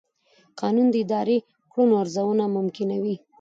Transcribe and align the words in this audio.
قانون 0.59 0.87
د 0.91 0.95
اداري 1.03 1.37
کړنو 1.71 1.93
ارزونه 2.01 2.45
ممکنوي. 2.57 3.15